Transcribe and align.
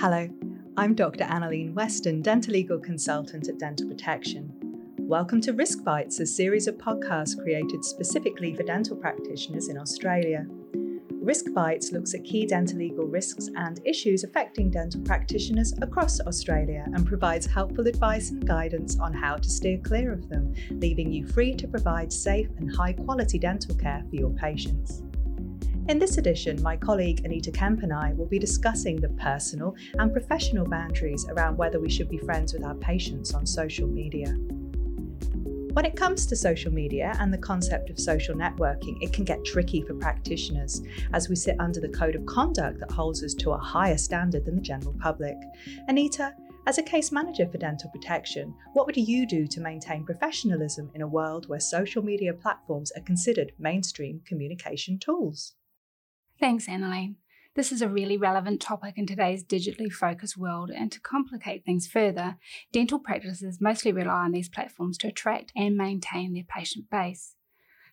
Hello, 0.00 0.26
I'm 0.78 0.94
Dr. 0.94 1.24
Annalene 1.24 1.74
Weston, 1.74 2.22
dental 2.22 2.54
legal 2.54 2.78
consultant 2.78 3.50
at 3.50 3.58
Dental 3.58 3.86
Protection. 3.86 4.50
Welcome 4.98 5.42
to 5.42 5.52
Risk 5.52 5.84
Bites, 5.84 6.18
a 6.20 6.24
series 6.26 6.66
of 6.66 6.78
podcasts 6.78 7.38
created 7.38 7.84
specifically 7.84 8.54
for 8.54 8.62
dental 8.62 8.96
practitioners 8.96 9.68
in 9.68 9.76
Australia. 9.76 10.46
Risk 11.20 11.52
Bites 11.52 11.92
looks 11.92 12.14
at 12.14 12.24
key 12.24 12.46
dental 12.46 12.78
legal 12.78 13.04
risks 13.04 13.50
and 13.56 13.86
issues 13.86 14.24
affecting 14.24 14.70
dental 14.70 15.02
practitioners 15.02 15.74
across 15.82 16.18
Australia 16.20 16.86
and 16.94 17.06
provides 17.06 17.44
helpful 17.44 17.86
advice 17.86 18.30
and 18.30 18.46
guidance 18.46 18.98
on 18.98 19.12
how 19.12 19.36
to 19.36 19.50
steer 19.50 19.76
clear 19.84 20.14
of 20.14 20.30
them, 20.30 20.54
leaving 20.70 21.12
you 21.12 21.26
free 21.26 21.52
to 21.56 21.68
provide 21.68 22.10
safe 22.10 22.48
and 22.56 22.74
high 22.74 22.94
quality 22.94 23.38
dental 23.38 23.74
care 23.74 24.02
for 24.08 24.16
your 24.16 24.30
patients. 24.30 25.02
In 25.90 25.98
this 25.98 26.18
edition, 26.18 26.62
my 26.62 26.76
colleague 26.76 27.22
Anita 27.24 27.50
Kemp 27.50 27.82
and 27.82 27.92
I 27.92 28.12
will 28.12 28.28
be 28.28 28.38
discussing 28.38 28.94
the 29.00 29.08
personal 29.08 29.74
and 29.94 30.12
professional 30.12 30.64
boundaries 30.64 31.26
around 31.28 31.56
whether 31.58 31.80
we 31.80 31.90
should 31.90 32.08
be 32.08 32.18
friends 32.18 32.52
with 32.54 32.62
our 32.62 32.76
patients 32.76 33.34
on 33.34 33.44
social 33.44 33.88
media. 33.88 34.28
When 34.28 35.84
it 35.84 35.96
comes 35.96 36.26
to 36.26 36.36
social 36.36 36.72
media 36.72 37.16
and 37.18 37.32
the 37.34 37.38
concept 37.38 37.90
of 37.90 37.98
social 37.98 38.36
networking, 38.36 39.02
it 39.02 39.12
can 39.12 39.24
get 39.24 39.44
tricky 39.44 39.82
for 39.82 39.94
practitioners 39.94 40.80
as 41.12 41.28
we 41.28 41.34
sit 41.34 41.56
under 41.58 41.80
the 41.80 41.88
code 41.88 42.14
of 42.14 42.24
conduct 42.24 42.78
that 42.78 42.92
holds 42.92 43.24
us 43.24 43.34
to 43.34 43.50
a 43.50 43.58
higher 43.58 43.98
standard 43.98 44.44
than 44.44 44.54
the 44.54 44.62
general 44.62 44.94
public. 45.00 45.36
Anita, 45.88 46.32
as 46.68 46.78
a 46.78 46.84
case 46.84 47.10
manager 47.10 47.48
for 47.50 47.58
dental 47.58 47.90
protection, 47.90 48.54
what 48.74 48.86
would 48.86 48.96
you 48.96 49.26
do 49.26 49.44
to 49.48 49.60
maintain 49.60 50.04
professionalism 50.06 50.88
in 50.94 51.02
a 51.02 51.08
world 51.08 51.48
where 51.48 51.58
social 51.58 52.00
media 52.04 52.32
platforms 52.32 52.92
are 52.92 53.02
considered 53.02 53.50
mainstream 53.58 54.20
communication 54.24 54.96
tools? 54.96 55.56
Thanks, 56.40 56.66
Annalene. 56.66 57.16
This 57.54 57.70
is 57.70 57.82
a 57.82 57.88
really 57.88 58.16
relevant 58.16 58.62
topic 58.62 58.94
in 58.96 59.06
today's 59.06 59.44
digitally 59.44 59.92
focused 59.92 60.38
world, 60.38 60.70
and 60.74 60.90
to 60.90 60.98
complicate 60.98 61.66
things 61.66 61.86
further, 61.86 62.38
dental 62.72 62.98
practices 62.98 63.58
mostly 63.60 63.92
rely 63.92 64.24
on 64.24 64.32
these 64.32 64.48
platforms 64.48 64.96
to 64.98 65.08
attract 65.08 65.52
and 65.54 65.76
maintain 65.76 66.32
their 66.32 66.44
patient 66.48 66.88
base. 66.90 67.34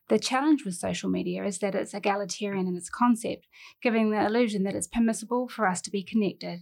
The 0.07 0.17
challenge 0.17 0.63
with 0.63 0.75
social 0.75 1.09
media 1.09 1.43
is 1.43 1.59
that 1.59 1.75
it's 1.75 1.93
egalitarian 1.93 2.67
in 2.67 2.77
its 2.77 2.89
concept, 2.89 3.47
giving 3.81 4.11
the 4.11 4.25
illusion 4.25 4.63
that 4.63 4.75
it's 4.75 4.87
permissible 4.87 5.49
for 5.49 5.67
us 5.67 5.81
to 5.81 5.91
be 5.91 6.01
connected. 6.01 6.61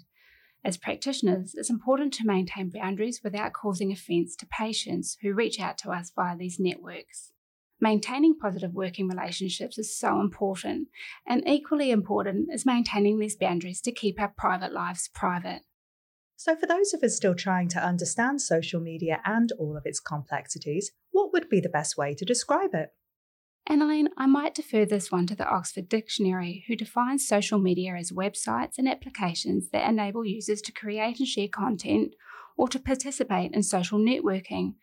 As 0.63 0.77
practitioners, 0.77 1.53
it's 1.53 1.69
important 1.69 2.13
to 2.15 2.25
maintain 2.25 2.71
boundaries 2.73 3.21
without 3.23 3.53
causing 3.53 3.91
offence 3.91 4.35
to 4.37 4.47
patients 4.47 5.17
who 5.21 5.35
reach 5.35 5.59
out 5.59 5.77
to 5.79 5.91
us 5.91 6.09
via 6.15 6.35
these 6.35 6.59
networks. 6.59 7.31
Maintaining 7.81 8.37
positive 8.37 8.73
working 8.73 9.07
relationships 9.09 9.77
is 9.77 9.97
so 9.99 10.21
important, 10.21 10.87
and 11.27 11.45
equally 11.45 11.91
important 11.91 12.47
is 12.53 12.65
maintaining 12.65 13.19
these 13.19 13.35
boundaries 13.35 13.81
to 13.81 13.91
keep 13.91 14.19
our 14.19 14.33
private 14.37 14.71
lives 14.71 15.09
private. 15.13 15.63
So, 16.37 16.55
for 16.55 16.67
those 16.67 16.93
of 16.93 17.03
us 17.03 17.17
still 17.17 17.35
trying 17.35 17.67
to 17.69 17.83
understand 17.85 18.41
social 18.41 18.79
media 18.79 19.21
and 19.25 19.51
all 19.59 19.75
of 19.75 19.85
its 19.85 19.99
complexities, 19.99 20.91
what 21.11 21.33
would 21.33 21.49
be 21.49 21.59
the 21.59 21.67
best 21.69 21.97
way 21.97 22.15
to 22.15 22.23
describe 22.25 22.73
it? 22.73 22.89
Annalene, 23.69 24.07
I 24.17 24.25
might 24.25 24.55
defer 24.55 24.85
this 24.85 25.11
one 25.11 25.27
to 25.27 25.35
the 25.35 25.47
Oxford 25.47 25.89
Dictionary, 25.89 26.63
who 26.67 26.75
defines 26.77 27.27
social 27.27 27.59
media 27.59 27.95
as 27.95 28.11
websites 28.11 28.77
and 28.77 28.87
applications 28.87 29.69
that 29.71 29.87
enable 29.89 30.23
users 30.23 30.61
to 30.61 30.71
create 30.71 31.19
and 31.19 31.27
share 31.27 31.47
content 31.49 32.13
or 32.57 32.69
to 32.69 32.79
participate 32.79 33.51
in 33.53 33.63
social 33.63 33.99
networking, 33.99 34.75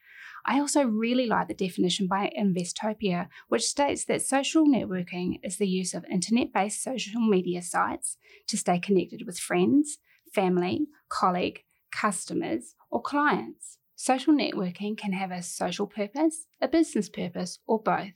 I 0.44 0.58
also 0.58 0.82
really 0.82 1.26
like 1.26 1.48
the 1.48 1.54
definition 1.54 2.06
by 2.08 2.30
Investopedia, 2.38 3.28
which 3.48 3.62
states 3.64 4.04
that 4.06 4.22
social 4.22 4.66
networking 4.66 5.38
is 5.42 5.56
the 5.56 5.68
use 5.68 5.94
of 5.94 6.04
internet 6.10 6.52
based 6.52 6.82
social 6.82 7.20
media 7.20 7.62
sites 7.62 8.16
to 8.48 8.56
stay 8.56 8.80
connected 8.80 9.22
with 9.24 9.38
friends, 9.38 9.98
family, 10.34 10.86
colleague, 11.08 11.62
customers, 11.92 12.74
or 12.90 13.00
clients. 13.00 13.78
Social 13.94 14.34
networking 14.34 14.98
can 14.98 15.12
have 15.12 15.30
a 15.30 15.42
social 15.42 15.86
purpose, 15.86 16.46
a 16.60 16.66
business 16.66 17.08
purpose, 17.08 17.60
or 17.66 17.80
both 17.80 18.10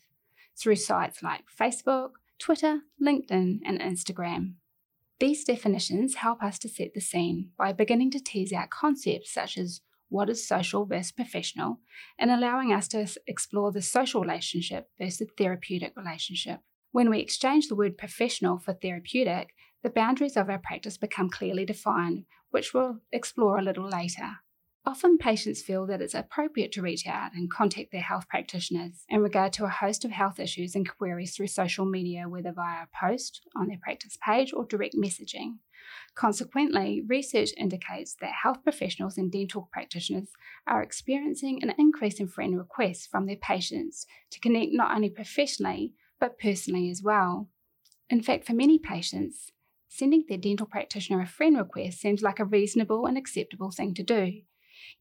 through 0.58 0.76
sites 0.76 1.22
like 1.22 1.44
Facebook, 1.58 2.10
Twitter, 2.40 2.80
LinkedIn, 3.00 3.60
and 3.64 3.80
Instagram. 3.80 4.54
These 5.20 5.44
definitions 5.44 6.16
help 6.16 6.42
us 6.42 6.58
to 6.58 6.68
set 6.68 6.92
the 6.94 7.00
scene 7.00 7.50
by 7.56 7.72
beginning 7.72 8.10
to 8.12 8.20
tease 8.20 8.52
out 8.52 8.70
concepts 8.70 9.32
such 9.32 9.56
as 9.58 9.80
what 10.08 10.30
is 10.30 10.46
social 10.46 10.84
versus 10.84 11.12
professional, 11.12 11.80
and 12.18 12.30
allowing 12.30 12.72
us 12.72 12.88
to 12.88 13.06
explore 13.26 13.72
the 13.72 13.82
social 13.82 14.20
relationship 14.22 14.88
versus 14.98 15.18
the 15.18 15.26
therapeutic 15.36 15.92
relationship. 15.96 16.60
When 16.92 17.10
we 17.10 17.18
exchange 17.18 17.68
the 17.68 17.74
word 17.74 17.98
professional 17.98 18.58
for 18.58 18.72
therapeutic, 18.72 19.48
the 19.82 19.90
boundaries 19.90 20.36
of 20.36 20.48
our 20.48 20.58
practice 20.58 20.96
become 20.96 21.28
clearly 21.30 21.64
defined, 21.64 22.24
which 22.50 22.72
we'll 22.72 22.98
explore 23.12 23.58
a 23.58 23.62
little 23.62 23.88
later. 23.88 24.30
Often 24.86 25.18
patients 25.18 25.62
feel 25.62 25.84
that 25.88 26.00
it's 26.00 26.14
appropriate 26.14 26.70
to 26.72 26.82
reach 26.82 27.08
out 27.08 27.34
and 27.34 27.50
contact 27.50 27.90
their 27.90 28.02
health 28.02 28.28
practitioners 28.28 29.04
in 29.08 29.20
regard 29.20 29.52
to 29.54 29.64
a 29.64 29.68
host 29.68 30.04
of 30.04 30.12
health 30.12 30.38
issues 30.38 30.76
and 30.76 30.88
queries 30.88 31.34
through 31.36 31.48
social 31.48 31.84
media, 31.84 32.28
whether 32.28 32.52
via 32.52 32.84
a 32.84 32.88
post 33.04 33.40
on 33.56 33.66
their 33.66 33.80
practice 33.82 34.16
page 34.24 34.52
or 34.52 34.64
direct 34.64 34.94
messaging. 34.94 35.54
Consequently, 36.14 37.02
research 37.06 37.50
indicates 37.56 38.12
that 38.20 38.32
health 38.42 38.62
professionals 38.64 39.16
and 39.18 39.30
dental 39.30 39.68
practitioners 39.72 40.28
are 40.66 40.82
experiencing 40.82 41.62
an 41.62 41.74
increase 41.78 42.18
in 42.20 42.26
friend 42.28 42.56
requests 42.58 43.06
from 43.06 43.26
their 43.26 43.36
patients 43.36 44.04
to 44.30 44.40
connect 44.40 44.72
not 44.72 44.94
only 44.96 45.08
professionally 45.10 45.92
but 46.18 46.38
personally 46.40 46.88
as 46.90 47.02
well. 47.04 47.48
In 48.10 48.20
fact, 48.22 48.44
for 48.44 48.52
many 48.54 48.78
patients, 48.80 49.52
sending 49.88 50.24
their 50.28 50.38
dental 50.38 50.66
practitioner 50.66 51.20
a 51.20 51.26
friend 51.26 51.56
request 51.56 52.00
seems 52.00 52.20
like 52.22 52.38
a 52.40 52.44
reasonable 52.44 53.06
and 53.06 53.16
acceptable 53.18 53.70
thing 53.70 53.92
to 53.94 54.02
do. 54.02 54.42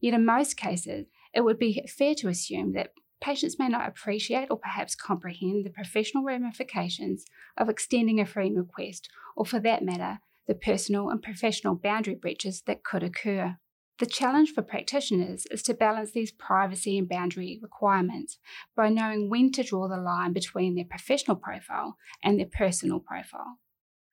Yet, 0.00 0.14
in 0.14 0.24
most 0.24 0.56
cases, 0.56 1.06
it 1.34 1.40
would 1.42 1.58
be 1.58 1.82
fair 1.88 2.14
to 2.16 2.28
assume 2.28 2.72
that 2.74 2.92
patients 3.22 3.58
may 3.58 3.68
not 3.68 3.88
appreciate 3.88 4.48
or 4.50 4.58
perhaps 4.58 4.94
comprehend 4.94 5.64
the 5.66 5.70
professional 5.70 6.22
ramifications 6.24 7.24
of 7.56 7.68
extending 7.70 8.20
a 8.20 8.26
friend 8.26 8.56
request, 8.58 9.08
or 9.36 9.44
for 9.46 9.58
that 9.60 9.82
matter, 9.82 10.20
the 10.46 10.54
personal 10.54 11.10
and 11.10 11.22
professional 11.22 11.74
boundary 11.74 12.14
breaches 12.14 12.62
that 12.66 12.84
could 12.84 13.02
occur. 13.02 13.56
The 13.98 14.06
challenge 14.06 14.50
for 14.52 14.62
practitioners 14.62 15.46
is 15.50 15.62
to 15.64 15.74
balance 15.74 16.12
these 16.12 16.30
privacy 16.30 16.98
and 16.98 17.08
boundary 17.08 17.58
requirements 17.62 18.38
by 18.76 18.90
knowing 18.90 19.30
when 19.30 19.52
to 19.52 19.62
draw 19.62 19.88
the 19.88 19.96
line 19.96 20.32
between 20.32 20.74
their 20.74 20.84
professional 20.84 21.36
profile 21.36 21.96
and 22.22 22.38
their 22.38 22.46
personal 22.46 23.00
profile. 23.00 23.58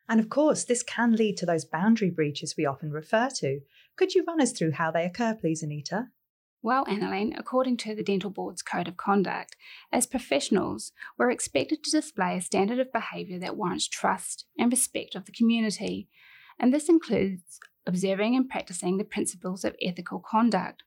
And 0.08 0.20
of 0.20 0.30
course, 0.30 0.64
this 0.64 0.84
can 0.84 1.16
lead 1.16 1.38
to 1.38 1.46
those 1.46 1.66
boundary 1.66 2.10
breaches 2.10 2.56
we 2.58 2.66
often 2.66 2.92
refer 2.92 3.30
to. 3.40 3.60
Could 3.98 4.16
you 4.16 4.24
run 4.26 4.42
us 4.42 4.54
through 4.54 4.72
how 4.72 4.90
they 4.92 5.06
occur, 5.06 5.36
please, 5.36 5.62
Anita? 5.64 6.08
Well, 6.66 6.86
Annalene, 6.86 7.38
according 7.38 7.76
to 7.78 7.94
the 7.94 8.04
Dental 8.06 8.30
Board's 8.30 8.62
Code 8.62 8.88
of 8.88 8.96
Conduct, 8.96 9.58
as 9.92 10.08
professionals, 10.08 10.94
we're 11.18 11.30
expected 11.30 11.84
to 11.84 11.92
display 11.92 12.38
a 12.38 12.42
standard 12.42 12.80
of 12.80 12.90
behaviour 12.94 13.38
that 13.40 13.58
warrants 13.58 13.86
trust 13.86 14.46
and 14.58 14.72
respect 14.72 15.14
of 15.14 15.26
the 15.26 15.34
community, 15.34 16.08
and 16.58 16.74
this 16.74 16.88
includes 16.88 17.60
observing 17.86 18.38
and 18.38 18.48
practicing 18.50 18.98
the 18.98 19.04
principles 19.04 19.66
of 19.66 19.76
ethical 19.82 20.20
conduct. 20.26 20.84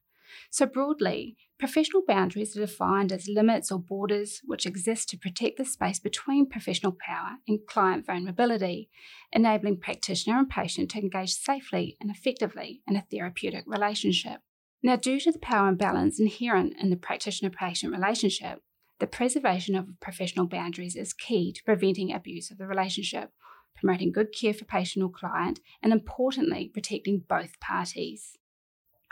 So, 0.49 0.65
broadly, 0.65 1.37
professional 1.59 2.03
boundaries 2.09 2.57
are 2.57 2.61
defined 2.61 3.13
as 3.13 3.29
limits 3.29 3.71
or 3.71 3.79
borders 3.79 4.41
which 4.47 4.65
exist 4.65 5.11
to 5.11 5.19
protect 5.19 5.59
the 5.59 5.67
space 5.67 5.99
between 6.01 6.49
professional 6.49 6.97
power 6.99 7.33
and 7.47 7.67
client 7.69 8.07
vulnerability, 8.07 8.89
enabling 9.31 9.81
practitioner 9.81 10.39
and 10.39 10.49
patient 10.49 10.91
to 10.93 11.01
engage 11.01 11.35
safely 11.35 11.99
and 12.01 12.11
effectively 12.11 12.81
in 12.87 12.97
a 12.97 13.03
therapeutic 13.11 13.65
relationship. 13.67 14.41
Now, 14.83 14.97
due 14.97 15.19
to 15.21 15.33
the 15.33 15.39
power 15.39 15.69
imbalance 15.69 16.21
inherent 16.21 16.75
in 16.79 16.91
the 16.91 16.97
practitioner 16.97 17.51
patient 17.51 17.93
relationship, 17.93 18.61
the 18.99 19.07
preservation 19.07 19.75
of 19.75 19.89
professional 20.01 20.47
boundaries 20.47 20.97
is 20.97 21.13
key 21.15 21.53
to 21.53 21.65
preventing 21.65 22.13
abuse 22.13 22.51
of 22.51 22.59
the 22.59 22.67
relationship, 22.67 23.31
promoting 23.75 24.13
good 24.13 24.33
care 24.33 24.53
for 24.55 24.65
patient 24.67 25.03
or 25.03 25.11
client, 25.11 25.61
and 25.83 25.93
importantly, 25.93 26.69
protecting 26.73 27.25
both 27.27 27.59
parties. 27.61 28.37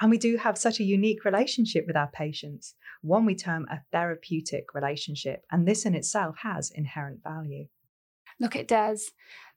And 0.00 0.11
we 0.11 0.19
do 0.19 0.37
have 0.39 0.59
such 0.59 0.81
a 0.81 0.85
unique 0.85 1.25
relationship 1.25 1.87
with 1.87 1.97
our 1.97 2.11
patients, 2.11 2.75
one 3.03 3.25
we 3.25 3.35
term 3.35 3.67
a 3.71 3.83
therapeutic 3.93 4.75
relationship, 4.75 5.44
and 5.50 5.67
this 5.67 5.87
in 5.87 5.94
itself 5.94 6.39
has 6.39 6.71
inherent 6.71 7.23
value. 7.23 7.67
Look, 8.41 8.56
it 8.56 8.67
does. 8.69 9.12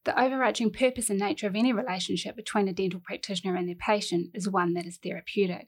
The 0.05 0.17
overarching 0.19 0.71
purpose 0.71 1.09
and 1.09 1.19
nature 1.19 1.47
of 1.47 1.55
any 1.55 1.73
relationship 1.73 2.35
between 2.35 2.67
a 2.67 2.73
dental 2.73 2.99
practitioner 3.01 3.55
and 3.55 3.67
their 3.67 3.75
patient 3.75 4.29
is 4.33 4.47
one 4.47 4.73
that 4.75 4.85
is 4.85 4.97
therapeutic 4.97 5.67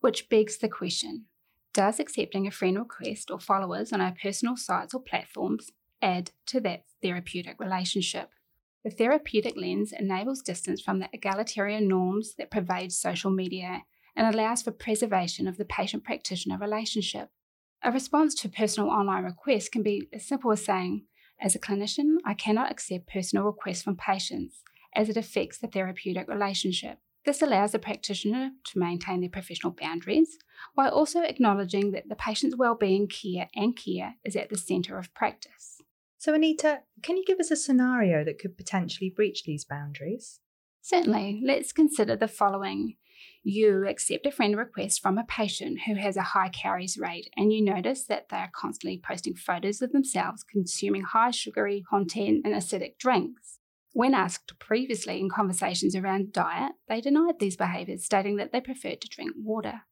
which 0.00 0.28
begs 0.28 0.56
the 0.58 0.68
question 0.68 1.26
Does 1.72 2.00
accepting 2.00 2.46
a 2.46 2.50
friend 2.50 2.78
request 2.78 3.30
or 3.30 3.38
followers 3.38 3.92
on 3.92 4.00
our 4.00 4.14
personal 4.20 4.56
sites 4.56 4.92
or 4.94 5.00
platforms 5.00 5.70
add 6.02 6.30
to 6.46 6.60
that 6.60 6.84
therapeutic 7.02 7.58
relationship? 7.60 8.30
The 8.82 8.90
therapeutic 8.90 9.56
lens 9.56 9.92
enables 9.92 10.42
distance 10.42 10.80
from 10.80 10.98
the 10.98 11.08
egalitarian 11.12 11.88
norms 11.88 12.34
that 12.34 12.50
pervade 12.50 12.92
social 12.92 13.30
media 13.30 13.82
and 14.14 14.32
allows 14.32 14.62
for 14.62 14.70
preservation 14.72 15.48
of 15.48 15.56
the 15.56 15.64
patient 15.64 16.04
practitioner 16.04 16.58
relationship. 16.58 17.30
A 17.82 17.90
response 17.90 18.34
to 18.36 18.48
personal 18.48 18.90
online 18.90 19.24
requests 19.24 19.68
can 19.68 19.82
be 19.82 20.06
as 20.12 20.26
simple 20.26 20.52
as 20.52 20.64
saying, 20.64 21.04
As 21.40 21.54
a 21.54 21.58
clinician, 21.58 22.16
I 22.24 22.34
cannot 22.34 22.70
accept 22.70 23.06
personal 23.10 23.44
requests 23.46 23.82
from 23.82 23.96
patients 23.96 24.62
as 24.94 25.08
it 25.08 25.16
affects 25.16 25.58
the 25.58 25.66
therapeutic 25.66 26.28
relationship. 26.28 26.98
This 27.24 27.40
allows 27.40 27.72
the 27.72 27.78
practitioner 27.78 28.50
to 28.64 28.78
maintain 28.78 29.20
their 29.20 29.30
professional 29.30 29.72
boundaries 29.72 30.36
while 30.74 30.90
also 30.92 31.22
acknowledging 31.22 31.90
that 31.92 32.08
the 32.08 32.16
patient's 32.16 32.56
well-being 32.56 33.08
care 33.08 33.48
and 33.54 33.74
care 33.76 34.16
is 34.24 34.36
at 34.36 34.50
the 34.50 34.58
centre 34.58 34.98
of 34.98 35.12
practice. 35.14 35.80
So, 36.18 36.34
Anita, 36.34 36.80
can 37.02 37.16
you 37.16 37.24
give 37.26 37.40
us 37.40 37.50
a 37.50 37.56
scenario 37.56 38.24
that 38.24 38.38
could 38.38 38.56
potentially 38.56 39.10
breach 39.14 39.44
these 39.44 39.64
boundaries? 39.64 40.40
Certainly. 40.80 41.42
Let's 41.44 41.72
consider 41.72 42.14
the 42.16 42.28
following. 42.28 42.96
You 43.42 43.86
accept 43.86 44.26
a 44.26 44.30
friend 44.30 44.56
request 44.56 45.00
from 45.00 45.16
a 45.16 45.24
patient 45.24 45.80
who 45.86 45.94
has 45.94 46.16
a 46.16 46.22
high 46.22 46.48
caries 46.48 46.98
rate, 46.98 47.30
and 47.36 47.52
you 47.52 47.62
notice 47.62 48.04
that 48.04 48.28
they 48.30 48.36
are 48.38 48.50
constantly 48.54 48.98
posting 49.02 49.34
photos 49.34 49.80
of 49.82 49.92
themselves 49.92 50.42
consuming 50.44 51.02
high 51.02 51.30
sugary 51.30 51.84
content 51.88 52.42
and 52.44 52.54
acidic 52.54 52.98
drinks. 52.98 53.58
When 53.94 54.12
asked 54.12 54.58
previously 54.58 55.20
in 55.20 55.30
conversations 55.30 55.94
around 55.94 56.32
diet, 56.32 56.72
they 56.88 57.00
denied 57.00 57.38
these 57.38 57.56
behaviours, 57.56 58.04
stating 58.04 58.34
that 58.36 58.50
they 58.50 58.60
preferred 58.60 59.00
to 59.02 59.08
drink 59.08 59.30
water. 59.36 59.82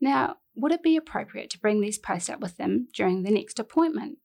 Now, 0.00 0.36
would 0.54 0.70
it 0.70 0.84
be 0.84 0.96
appropriate 0.96 1.50
to 1.50 1.58
bring 1.58 1.80
these 1.80 1.98
posts 1.98 2.28
up 2.30 2.38
with 2.38 2.58
them 2.58 2.86
during 2.94 3.24
the 3.24 3.32
next 3.32 3.58
appointment? 3.58 4.18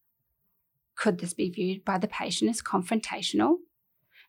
Could 0.94 1.18
this 1.18 1.34
be 1.34 1.50
viewed 1.50 1.84
by 1.84 1.98
the 1.98 2.06
patient 2.06 2.48
as 2.50 2.62
confrontational? 2.62 3.56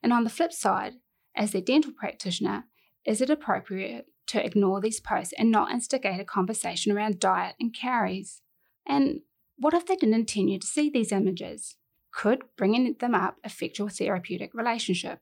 And 0.02 0.12
on 0.12 0.24
the 0.24 0.32
flip 0.32 0.52
side, 0.52 0.94
as 1.36 1.52
their 1.52 1.62
dental 1.62 1.92
practitioner, 1.94 2.64
is 3.06 3.22
it 3.22 3.30
appropriate 3.30 4.08
to 4.28 4.44
ignore 4.44 4.82
these 4.82 5.00
posts 5.00 5.34
and 5.38 5.52
not 5.52 5.70
instigate 5.72 6.20
a 6.20 6.26
conversation 6.26 6.92
around 6.92 7.20
diet 7.20 7.56
and 7.60 7.72
caries? 7.72 8.42
And 8.84 9.20
what 9.58 9.76
if 9.76 9.86
they 9.86 9.96
didn't 9.96 10.16
intend 10.16 10.50
you 10.50 10.58
to 10.58 10.66
see 10.66 10.90
these 10.90 11.12
images? 11.12 11.76
Could 12.16 12.44
bringing 12.58 12.96
them 13.00 13.14
up 13.14 13.38
affect 13.44 13.78
your 13.78 13.90
therapeutic 13.90 14.54
relationship? 14.54 15.20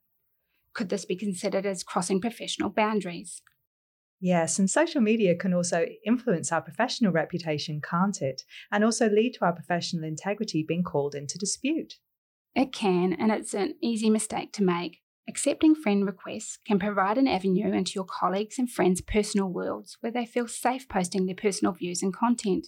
Could 0.75 0.89
this 0.89 1.05
be 1.05 1.15
considered 1.15 1.65
as 1.65 1.83
crossing 1.83 2.21
professional 2.21 2.69
boundaries? 2.69 3.41
Yes, 4.19 4.59
and 4.59 4.69
social 4.69 5.01
media 5.01 5.35
can 5.35 5.53
also 5.53 5.87
influence 6.05 6.51
our 6.51 6.61
professional 6.61 7.11
reputation, 7.11 7.81
can't 7.81 8.21
it? 8.21 8.43
And 8.71 8.83
also 8.83 9.09
lead 9.09 9.33
to 9.33 9.41
our 9.45 9.53
professional 9.53 10.03
integrity 10.03 10.63
being 10.65 10.83
called 10.83 11.15
into 11.15 11.37
dispute. 11.39 11.95
It 12.55 12.71
can, 12.71 13.11
and 13.11 13.31
it's 13.31 13.55
an 13.55 13.73
easy 13.81 14.09
mistake 14.09 14.53
to 14.53 14.63
make. 14.63 15.01
Accepting 15.27 15.73
friend 15.73 16.05
requests 16.05 16.59
can 16.65 16.79
provide 16.79 17.17
an 17.17 17.27
avenue 17.27 17.73
into 17.73 17.93
your 17.95 18.05
colleagues' 18.05 18.59
and 18.59 18.69
friends' 18.69 19.01
personal 19.01 19.47
worlds 19.51 19.97
where 20.01 20.11
they 20.11 20.25
feel 20.25 20.47
safe 20.47 20.87
posting 20.87 21.25
their 21.25 21.35
personal 21.35 21.73
views 21.73 22.03
and 22.03 22.13
content 22.13 22.67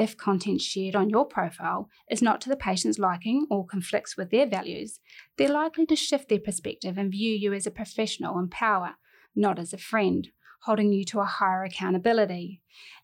if 0.00 0.16
content 0.16 0.62
shared 0.62 0.96
on 0.96 1.10
your 1.10 1.26
profile 1.26 1.90
is 2.10 2.22
not 2.22 2.40
to 2.40 2.48
the 2.48 2.56
patient's 2.56 2.98
liking 2.98 3.46
or 3.50 3.66
conflicts 3.66 4.16
with 4.16 4.30
their 4.30 4.46
values, 4.46 4.98
they're 5.36 5.52
likely 5.52 5.84
to 5.84 5.94
shift 5.94 6.30
their 6.30 6.38
perspective 6.38 6.96
and 6.96 7.10
view 7.12 7.34
you 7.34 7.52
as 7.52 7.66
a 7.66 7.70
professional 7.70 8.38
in 8.38 8.48
power, 8.48 8.94
not 9.36 9.58
as 9.58 9.74
a 9.74 9.78
friend, 9.78 10.28
holding 10.64 10.90
you 10.90 11.04
to 11.04 11.20
a 11.20 11.24
higher 11.26 11.64
accountability. 11.64 12.62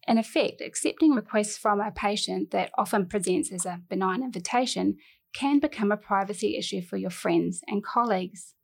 In 0.09 0.17
effect, 0.17 0.63
accepting 0.63 1.11
requests 1.11 1.59
from 1.59 1.83
a 1.83 1.91
patient 1.91 2.51
that 2.53 2.71
often 2.79 3.05
presents 3.07 3.53
as 3.53 3.67
a 3.67 3.83
benign 3.91 4.23
invitation 4.23 4.97
can 5.35 5.59
become 5.59 5.93
a 5.93 5.97
privacy 5.99 6.57
issue 6.57 6.81
for 6.81 6.97
your 6.97 7.11
friends 7.11 7.61
and 7.67 7.85
colleagues. 7.85 8.55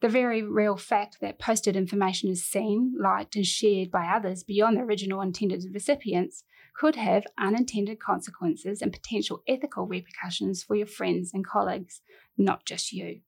The 0.00 0.08
very 0.08 0.42
real 0.44 0.76
fact 0.76 1.18
that 1.22 1.40
posted 1.40 1.74
information 1.74 2.30
is 2.30 2.46
seen, 2.46 2.94
liked, 3.00 3.34
and 3.34 3.44
shared 3.44 3.90
by 3.90 4.04
others 4.06 4.44
beyond 4.44 4.76
the 4.76 4.82
original 4.82 5.20
intended 5.20 5.64
recipients 5.74 6.44
could 6.74 6.96
have 6.96 7.24
unintended 7.38 8.00
consequences 8.00 8.82
and 8.82 8.92
potential 8.92 9.42
ethical 9.46 9.86
repercussions 9.86 10.62
for 10.62 10.74
your 10.74 10.86
friends 10.86 11.30
and 11.32 11.46
colleagues, 11.46 12.02
not 12.36 12.64
just 12.66 12.92
you. 12.92 13.20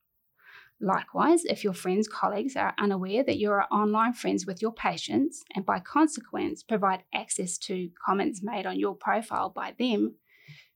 Likewise, 0.80 1.44
if 1.44 1.64
your 1.64 1.72
friends' 1.72 2.08
colleagues 2.08 2.56
are 2.56 2.74
unaware 2.78 3.22
that 3.24 3.38
you 3.38 3.50
are 3.50 3.64
online 3.72 4.12
friends 4.12 4.44
with 4.44 4.60
your 4.60 4.72
patients 4.72 5.42
and 5.54 5.64
by 5.64 5.78
consequence 5.78 6.62
provide 6.62 7.02
access 7.14 7.56
to 7.56 7.88
comments 8.04 8.40
made 8.42 8.66
on 8.66 8.78
your 8.78 8.94
profile 8.94 9.48
by 9.48 9.74
them, 9.78 10.16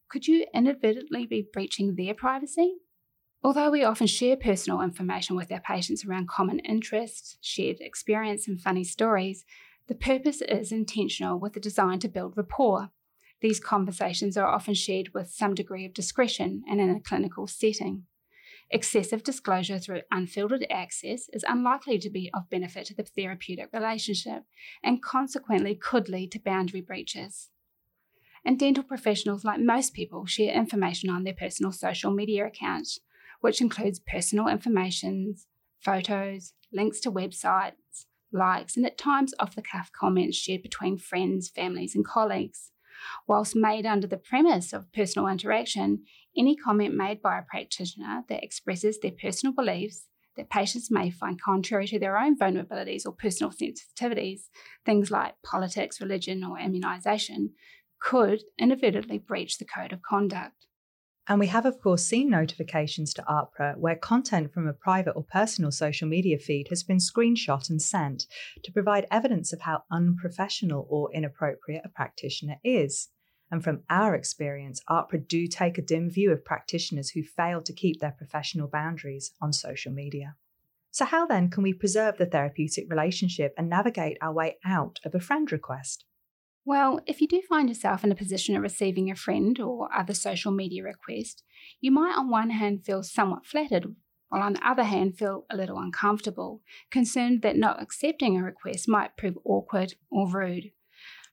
could 0.09 0.27
you 0.27 0.47
inadvertently 0.55 1.27
be 1.27 1.47
breaching 1.53 1.97
their 1.97 2.15
privacy? 2.15 2.77
Although 3.43 3.71
we 3.71 3.85
often 3.85 4.07
share 4.07 4.37
personal 4.37 4.81
information 4.81 5.37
with 5.37 5.53
our 5.53 5.61
patients 5.61 6.05
around 6.05 6.29
common 6.29 6.61
interests, 6.61 7.37
shared 7.43 7.77
experience, 7.81 8.49
and 8.49 8.61
funny 8.61 8.85
stories, 8.85 9.45
the 9.91 9.97
purpose 9.97 10.41
is 10.43 10.71
intentional 10.71 11.37
with 11.41 11.57
a 11.57 11.61
design 11.61 11.99
to 11.99 12.07
build 12.09 12.35
rapport. 12.37 12.91
These 13.41 13.59
conversations 13.59 14.37
are 14.37 14.47
often 14.47 14.75
shared 14.75 15.13
with 15.13 15.31
some 15.33 15.53
degree 15.53 15.85
of 15.85 15.93
discretion 15.93 16.63
and 16.71 16.81
in 16.81 16.91
a 16.91 17.01
clinical 17.01 17.49
setting. 17.49 18.05
Excessive 18.71 19.25
disclosure 19.25 19.81
through 19.81 20.03
unfiltered 20.13 20.65
access 20.71 21.29
is 21.33 21.45
unlikely 21.49 21.99
to 21.99 22.09
be 22.09 22.31
of 22.33 22.49
benefit 22.49 22.87
to 22.87 22.95
the 22.95 23.03
therapeutic 23.03 23.69
relationship 23.73 24.45
and 24.81 25.03
consequently 25.03 25.75
could 25.75 26.09
lead 26.09 26.31
to 26.31 26.39
boundary 26.39 26.83
breaches. 26.83 27.49
And 28.45 28.61
dental 28.61 28.85
professionals, 28.85 29.45
like 29.45 29.59
most 29.61 29.93
people, 29.93 30.25
share 30.25 30.55
information 30.55 31.11
on 31.11 31.25
their 31.25 31.35
personal 31.35 31.73
social 31.73 32.13
media 32.13 32.47
accounts, 32.47 33.01
which 33.41 33.61
includes 33.61 33.99
personal 33.99 34.47
information, 34.47 35.35
photos, 35.81 36.53
links 36.73 37.01
to 37.01 37.11
websites, 37.11 38.07
likes, 38.33 38.77
and 38.77 38.87
at 38.87 38.99
times 38.99 39.35
off 39.39 39.55
the 39.55 39.63
cuff 39.63 39.91
comments 39.99 40.37
shared 40.37 40.63
between 40.63 40.99
friends, 40.99 41.49
families, 41.49 41.95
and 41.95 42.05
colleagues. 42.05 42.71
Whilst 43.27 43.57
made 43.57 43.87
under 43.87 44.07
the 44.07 44.17
premise 44.19 44.73
of 44.73 44.93
personal 44.93 45.29
interaction, 45.29 46.05
any 46.37 46.55
comment 46.55 46.95
made 46.95 47.23
by 47.23 47.39
a 47.39 47.43
practitioner 47.43 48.23
that 48.29 48.43
expresses 48.45 49.01
their 49.01 49.11
personal 49.13 49.55
beliefs 49.55 50.07
that 50.37 50.51
patients 50.51 50.91
may 50.91 51.11
find 51.11 51.41
contrary 51.41 51.87
to 51.89 51.99
their 51.99 52.17
own 52.17 52.39
vulnerabilities 52.39 53.05
or 53.05 53.13
personal 53.13 53.51
sensitivities, 53.53 54.43
things 54.87 55.11
like 55.11 55.35
politics, 55.45 56.01
religion, 56.01 56.45
or 56.45 56.57
immunisation, 56.59 57.49
could 58.01 58.43
inadvertently 58.59 59.19
breach 59.19 59.59
the 59.59 59.65
code 59.65 59.93
of 59.93 60.03
conduct. 60.03 60.67
And 61.31 61.39
we 61.39 61.47
have, 61.47 61.65
of 61.65 61.81
course, 61.81 62.05
seen 62.05 62.29
notifications 62.31 63.15
to 63.15 63.23
AHPRA 63.23 63.77
where 63.79 63.95
content 63.95 64.53
from 64.53 64.67
a 64.67 64.73
private 64.73 65.13
or 65.13 65.23
personal 65.23 65.71
social 65.71 66.09
media 66.09 66.37
feed 66.41 66.67
has 66.71 66.83
been 66.83 66.97
screenshot 66.97 67.71
and 67.71 67.81
sent 67.81 68.27
to 68.65 68.73
provide 68.73 69.07
evidence 69.13 69.53
of 69.53 69.61
how 69.61 69.85
unprofessional 69.93 70.89
or 70.91 71.09
inappropriate 71.13 71.83
a 71.85 71.89
practitioner 71.89 72.57
is. 72.65 73.11
And 73.49 73.63
from 73.63 73.83
our 73.89 74.13
experience, 74.17 74.83
AHPRA 74.91 75.21
do 75.29 75.47
take 75.47 75.79
a 75.79 75.83
dim 75.83 76.11
view 76.11 76.33
of 76.33 76.45
practitioners 76.45 77.11
who 77.11 77.23
fail 77.23 77.63
to 77.63 77.73
keep 77.73 78.01
their 78.01 78.17
professional 78.19 78.67
boundaries 78.67 79.31
on 79.41 79.53
social 79.53 79.93
media. 79.93 80.35
So, 80.91 81.05
how 81.05 81.27
then 81.27 81.49
can 81.49 81.63
we 81.63 81.73
preserve 81.73 82.19
the 82.19 82.27
therapeutic 82.27 82.91
relationship 82.91 83.55
and 83.57 83.69
navigate 83.69 84.19
our 84.21 84.33
way 84.33 84.59
out 84.65 84.99
of 85.05 85.15
a 85.15 85.21
friend 85.21 85.53
request? 85.53 86.05
Well, 86.65 87.01
if 87.07 87.21
you 87.21 87.27
do 87.27 87.41
find 87.49 87.69
yourself 87.69 88.05
in 88.05 88.13
a 88.13 88.17
position 88.17 88.55
of 88.55 88.63
receiving 88.63 89.11
a 89.11 89.17
friend 89.17 89.59
or 89.59 89.89
other 89.97 90.13
social 90.15 90.53
media 90.53 90.85
request, 90.85 91.43
you 91.81 91.91
might 91.91 92.17
on 92.17 92.29
one 92.31 92.51
hand 92.51 92.85
feel 92.85 93.03
somewhat 93.03 93.47
flattered, 93.47 93.97
while 94.29 94.43
on 94.43 94.53
the 94.53 94.69
other 94.69 94.85
hand 94.85 95.17
feel 95.17 95.47
a 95.51 95.57
little 95.57 95.79
uncomfortable, 95.79 96.61
concerned 96.91 97.41
that 97.43 97.57
not 97.57 97.83
accepting 97.83 98.37
a 98.37 98.43
request 98.43 98.89
might 98.89 99.17
prove 99.17 99.39
awkward 99.45 99.95
or 100.11 100.29
rude. 100.31 100.71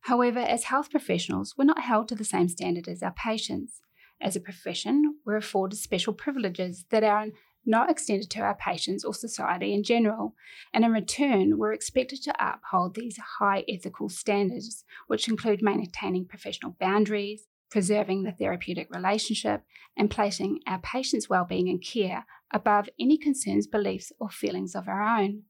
However, 0.01 0.39
as 0.39 0.65
health 0.65 0.89
professionals, 0.91 1.55
we're 1.57 1.65
not 1.65 1.81
held 1.81 2.07
to 2.09 2.15
the 2.15 2.23
same 2.23 2.47
standard 2.47 2.87
as 2.87 3.03
our 3.03 3.11
patients. 3.13 3.81
As 4.21 4.37
a 4.37 4.41
profession, 4.41 5.15
we're 5.25 5.35
afforded 5.35 5.75
special 5.75 6.13
privileges 6.13 6.85
that 6.89 7.03
our 7.03 7.27
not 7.67 7.91
extended 7.91 8.29
to 8.31 8.39
our 8.39 8.55
patients 8.55 9.03
or 9.03 9.13
society 9.13 9.73
in 9.73 9.83
general, 9.83 10.33
and 10.73 10.85
in 10.85 10.91
return, 10.91 11.57
we're 11.57 11.73
expected 11.73 12.23
to 12.23 12.33
uphold 12.39 12.95
these 12.95 13.19
high 13.39 13.65
ethical 13.67 14.07
standards, 14.09 14.85
which 15.07 15.27
include 15.27 15.61
maintaining 15.61 16.25
professional 16.25 16.75
boundaries, 16.79 17.43
preserving 17.69 18.23
the 18.23 18.31
therapeutic 18.31 18.87
relationship, 18.95 19.63
and 19.97 20.09
placing 20.09 20.59
our 20.65 20.79
patients' 20.79 21.29
well-being 21.29 21.67
and 21.67 21.83
care 21.83 22.25
above 22.51 22.87
any 22.99 23.17
concerns, 23.17 23.67
beliefs, 23.67 24.13
or 24.19 24.29
feelings 24.29 24.73
of 24.73 24.87
our 24.87 25.03
own. 25.03 25.43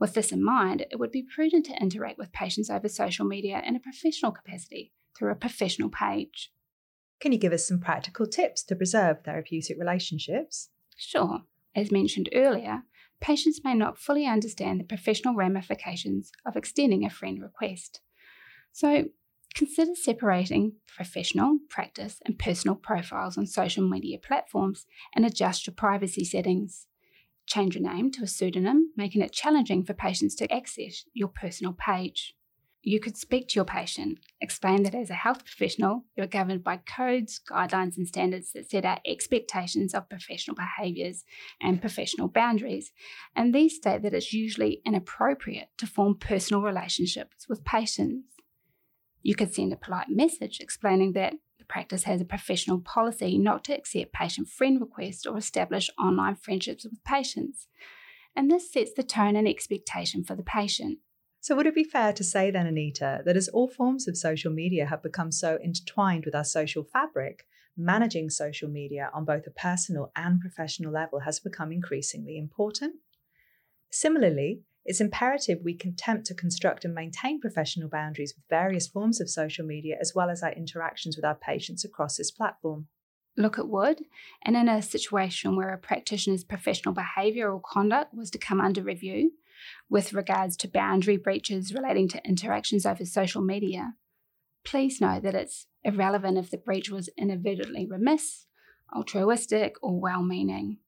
With 0.00 0.14
this 0.14 0.32
in 0.32 0.42
mind, 0.42 0.86
it 0.90 0.98
would 0.98 1.12
be 1.12 1.22
prudent 1.22 1.66
to 1.66 1.80
interact 1.80 2.16
with 2.18 2.32
patients 2.32 2.70
over 2.70 2.88
social 2.88 3.26
media 3.26 3.62
in 3.64 3.76
a 3.76 3.80
professional 3.80 4.32
capacity 4.32 4.90
through 5.16 5.30
a 5.30 5.34
professional 5.36 5.90
page. 5.90 6.50
Can 7.20 7.30
you 7.30 7.38
give 7.38 7.52
us 7.52 7.68
some 7.68 7.78
practical 7.78 8.26
tips 8.26 8.64
to 8.64 8.74
preserve 8.74 9.22
therapeutic 9.22 9.76
relationships? 9.78 10.70
Sure, 11.02 11.40
as 11.74 11.90
mentioned 11.90 12.28
earlier, 12.32 12.84
patients 13.20 13.64
may 13.64 13.74
not 13.74 13.98
fully 13.98 14.24
understand 14.24 14.78
the 14.78 14.84
professional 14.84 15.34
ramifications 15.34 16.30
of 16.46 16.54
extending 16.54 17.04
a 17.04 17.10
friend 17.10 17.42
request. 17.42 18.00
So 18.70 19.06
consider 19.52 19.96
separating 19.96 20.74
professional, 20.86 21.58
practice, 21.68 22.20
and 22.24 22.38
personal 22.38 22.76
profiles 22.76 23.36
on 23.36 23.46
social 23.46 23.86
media 23.88 24.16
platforms 24.18 24.86
and 25.14 25.26
adjust 25.26 25.66
your 25.66 25.74
privacy 25.74 26.24
settings. 26.24 26.86
Change 27.46 27.74
your 27.76 27.92
name 27.92 28.12
to 28.12 28.22
a 28.22 28.26
pseudonym, 28.28 28.92
making 28.96 29.22
it 29.22 29.32
challenging 29.32 29.82
for 29.82 29.94
patients 29.94 30.36
to 30.36 30.52
access 30.54 31.04
your 31.12 31.28
personal 31.28 31.72
page. 31.72 32.36
You 32.84 32.98
could 32.98 33.16
speak 33.16 33.46
to 33.48 33.54
your 33.54 33.64
patient, 33.64 34.18
explain 34.40 34.82
that 34.82 34.94
as 34.94 35.08
a 35.08 35.14
health 35.14 35.44
professional, 35.44 36.04
you're 36.16 36.26
governed 36.26 36.64
by 36.64 36.78
codes, 36.78 37.40
guidelines, 37.48 37.96
and 37.96 38.08
standards 38.08 38.50
that 38.52 38.68
set 38.68 38.84
out 38.84 38.98
expectations 39.06 39.94
of 39.94 40.08
professional 40.08 40.56
behaviours 40.56 41.22
and 41.60 41.80
professional 41.80 42.26
boundaries. 42.26 42.90
And 43.36 43.54
these 43.54 43.76
state 43.76 44.02
that 44.02 44.12
it's 44.14 44.32
usually 44.32 44.82
inappropriate 44.84 45.68
to 45.78 45.86
form 45.86 46.16
personal 46.18 46.60
relationships 46.62 47.46
with 47.48 47.64
patients. 47.64 48.26
You 49.22 49.36
could 49.36 49.54
send 49.54 49.72
a 49.72 49.76
polite 49.76 50.08
message 50.10 50.58
explaining 50.58 51.12
that 51.12 51.34
the 51.60 51.64
practice 51.64 52.02
has 52.04 52.20
a 52.20 52.24
professional 52.24 52.80
policy 52.80 53.38
not 53.38 53.62
to 53.66 53.76
accept 53.78 54.12
patient 54.12 54.48
friend 54.48 54.80
requests 54.80 55.24
or 55.24 55.36
establish 55.38 55.88
online 56.00 56.34
friendships 56.34 56.82
with 56.84 57.04
patients. 57.04 57.68
And 58.34 58.50
this 58.50 58.72
sets 58.72 58.90
the 58.92 59.04
tone 59.04 59.36
and 59.36 59.46
expectation 59.46 60.24
for 60.24 60.34
the 60.34 60.42
patient. 60.42 60.98
So, 61.42 61.56
would 61.56 61.66
it 61.66 61.74
be 61.74 61.82
fair 61.82 62.12
to 62.12 62.22
say 62.22 62.52
then, 62.52 62.68
Anita, 62.68 63.20
that 63.24 63.36
as 63.36 63.48
all 63.48 63.66
forms 63.66 64.06
of 64.06 64.16
social 64.16 64.52
media 64.52 64.86
have 64.86 65.02
become 65.02 65.32
so 65.32 65.56
intertwined 65.60 66.24
with 66.24 66.36
our 66.36 66.44
social 66.44 66.84
fabric, 66.84 67.46
managing 67.76 68.30
social 68.30 68.68
media 68.68 69.10
on 69.12 69.24
both 69.24 69.44
a 69.48 69.50
personal 69.50 70.12
and 70.14 70.40
professional 70.40 70.92
level 70.92 71.18
has 71.26 71.40
become 71.40 71.72
increasingly 71.72 72.38
important? 72.38 72.94
Similarly, 73.90 74.62
it's 74.84 75.00
imperative 75.00 75.58
we 75.64 75.76
attempt 75.84 76.26
to 76.26 76.34
construct 76.36 76.84
and 76.84 76.94
maintain 76.94 77.40
professional 77.40 77.88
boundaries 77.88 78.34
with 78.36 78.44
various 78.48 78.86
forms 78.86 79.20
of 79.20 79.28
social 79.28 79.66
media 79.66 79.96
as 80.00 80.12
well 80.14 80.30
as 80.30 80.44
our 80.44 80.52
interactions 80.52 81.16
with 81.16 81.24
our 81.24 81.34
patients 81.34 81.84
across 81.84 82.18
this 82.18 82.30
platform. 82.30 82.86
Look 83.36 83.58
at 83.58 83.66
Wood, 83.68 84.02
and 84.44 84.56
in 84.56 84.68
a 84.68 84.80
situation 84.80 85.56
where 85.56 85.70
a 85.72 85.78
practitioner's 85.78 86.44
professional 86.44 86.94
behaviour 86.94 87.50
or 87.52 87.60
conduct 87.60 88.14
was 88.14 88.30
to 88.30 88.38
come 88.38 88.60
under 88.60 88.82
review, 88.82 89.32
with 89.88 90.12
regards 90.12 90.56
to 90.58 90.68
boundary 90.68 91.16
breaches 91.16 91.74
relating 91.74 92.08
to 92.08 92.24
interactions 92.26 92.86
over 92.86 93.04
social 93.04 93.42
media, 93.42 93.94
please 94.64 95.00
know 95.00 95.20
that 95.20 95.34
it's 95.34 95.66
irrelevant 95.84 96.38
if 96.38 96.50
the 96.50 96.56
breach 96.56 96.90
was 96.90 97.10
inadvertently 97.16 97.86
remiss, 97.86 98.46
altruistic, 98.94 99.74
or 99.82 99.98
well 100.00 100.22
meaning. 100.22 100.78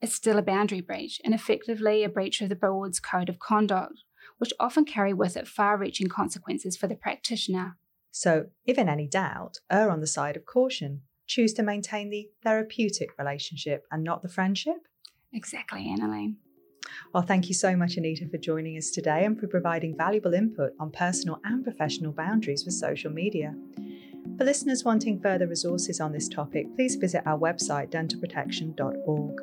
It's 0.00 0.14
still 0.14 0.38
a 0.38 0.42
boundary 0.42 0.80
breach 0.80 1.20
and 1.24 1.34
effectively 1.34 2.04
a 2.04 2.08
breach 2.08 2.40
of 2.40 2.48
the 2.48 2.56
board's 2.56 3.00
code 3.00 3.28
of 3.28 3.38
conduct, 3.38 4.02
which 4.38 4.52
often 4.60 4.84
carry 4.84 5.12
with 5.12 5.36
it 5.36 5.48
far 5.48 5.76
reaching 5.76 6.08
consequences 6.08 6.76
for 6.76 6.86
the 6.86 6.94
practitioner. 6.94 7.76
So, 8.10 8.46
if 8.64 8.78
in 8.78 8.88
any 8.88 9.08
doubt, 9.08 9.58
err 9.70 9.90
on 9.90 10.00
the 10.00 10.06
side 10.06 10.36
of 10.36 10.44
caution. 10.44 11.02
Choose 11.26 11.54
to 11.54 11.62
maintain 11.62 12.10
the 12.10 12.28
therapeutic 12.44 13.18
relationship 13.18 13.86
and 13.90 14.04
not 14.04 14.22
the 14.22 14.28
friendship? 14.28 14.86
Exactly, 15.32 15.80
Annalene. 15.80 16.36
Well, 17.12 17.22
thank 17.22 17.48
you 17.48 17.54
so 17.54 17.76
much, 17.76 17.96
Anita, 17.96 18.28
for 18.28 18.38
joining 18.38 18.76
us 18.76 18.90
today 18.90 19.24
and 19.24 19.38
for 19.38 19.46
providing 19.46 19.96
valuable 19.96 20.34
input 20.34 20.72
on 20.78 20.90
personal 20.90 21.40
and 21.44 21.62
professional 21.62 22.12
boundaries 22.12 22.64
with 22.64 22.74
social 22.74 23.10
media. 23.12 23.54
For 24.38 24.44
listeners 24.44 24.84
wanting 24.84 25.20
further 25.20 25.46
resources 25.46 26.00
on 26.00 26.12
this 26.12 26.28
topic, 26.28 26.66
please 26.74 26.96
visit 26.96 27.22
our 27.26 27.38
website, 27.38 27.90
dentalprotection.org. 27.90 29.40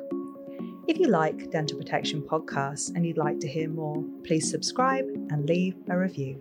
If 0.88 0.98
you 0.98 1.06
like 1.08 1.50
Dental 1.50 1.78
Protection 1.78 2.20
podcasts 2.22 2.94
and 2.94 3.06
you'd 3.06 3.16
like 3.16 3.38
to 3.40 3.48
hear 3.48 3.68
more, 3.68 4.04
please 4.24 4.50
subscribe 4.50 5.06
and 5.30 5.48
leave 5.48 5.76
a 5.88 5.96
review. 5.96 6.40